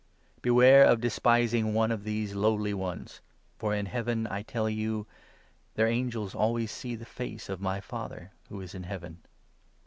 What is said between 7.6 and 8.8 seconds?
my Father who is